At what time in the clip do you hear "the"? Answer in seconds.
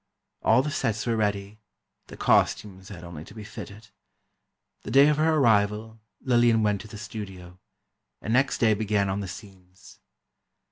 0.63-0.71, 2.07-2.17, 4.81-4.89, 6.87-6.97, 9.19-9.27